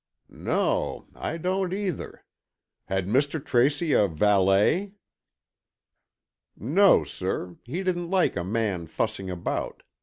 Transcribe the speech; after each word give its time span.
"No, 0.33 1.05
I 1.13 1.37
don't 1.37 1.71
either. 1.73 2.25
Had 2.85 3.05
Mr. 3.05 3.37
Tracy 3.39 3.93
a 3.93 4.07
valet?" 4.07 4.93
"No, 6.57 7.03
sir, 7.03 7.57
he 7.65 7.83
didn't 7.83 8.09
like 8.09 8.35
a 8.35 8.43
man 8.43 8.87
fussing 8.87 9.29
about. 9.29 9.83